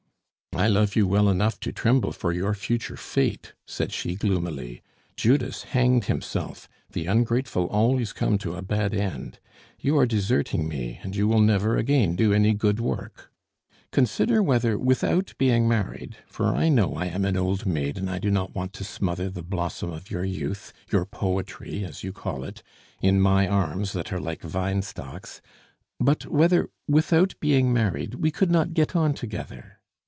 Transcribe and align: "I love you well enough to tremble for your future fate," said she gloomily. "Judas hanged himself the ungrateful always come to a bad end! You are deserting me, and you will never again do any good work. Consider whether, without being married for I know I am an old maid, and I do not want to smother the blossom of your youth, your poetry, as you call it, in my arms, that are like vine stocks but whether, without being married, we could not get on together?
"I 0.53 0.67
love 0.67 0.97
you 0.97 1.07
well 1.07 1.29
enough 1.29 1.61
to 1.61 1.71
tremble 1.71 2.11
for 2.11 2.33
your 2.33 2.53
future 2.53 2.97
fate," 2.97 3.53
said 3.65 3.93
she 3.93 4.15
gloomily. 4.15 4.81
"Judas 5.15 5.63
hanged 5.63 6.05
himself 6.05 6.67
the 6.91 7.05
ungrateful 7.05 7.67
always 7.67 8.11
come 8.11 8.37
to 8.39 8.55
a 8.55 8.61
bad 8.61 8.93
end! 8.93 9.39
You 9.79 9.97
are 9.97 10.05
deserting 10.05 10.67
me, 10.67 10.99
and 11.03 11.15
you 11.15 11.25
will 11.27 11.39
never 11.39 11.77
again 11.77 12.17
do 12.17 12.33
any 12.33 12.53
good 12.53 12.81
work. 12.81 13.31
Consider 13.91 14.43
whether, 14.43 14.77
without 14.77 15.33
being 15.37 15.69
married 15.69 16.17
for 16.27 16.47
I 16.47 16.67
know 16.67 16.95
I 16.95 17.05
am 17.05 17.23
an 17.23 17.37
old 17.37 17.65
maid, 17.65 17.97
and 17.97 18.09
I 18.09 18.19
do 18.19 18.29
not 18.29 18.53
want 18.53 18.73
to 18.73 18.83
smother 18.83 19.29
the 19.29 19.41
blossom 19.41 19.93
of 19.93 20.11
your 20.11 20.25
youth, 20.25 20.73
your 20.91 21.05
poetry, 21.05 21.85
as 21.85 22.03
you 22.03 22.11
call 22.11 22.43
it, 22.43 22.61
in 23.01 23.21
my 23.21 23.47
arms, 23.47 23.93
that 23.93 24.11
are 24.11 24.19
like 24.21 24.41
vine 24.43 24.81
stocks 24.81 25.41
but 25.97 26.25
whether, 26.25 26.69
without 26.89 27.35
being 27.39 27.71
married, 27.71 28.15
we 28.15 28.31
could 28.31 28.51
not 28.51 28.73
get 28.73 28.97
on 28.97 29.13
together? 29.13 29.77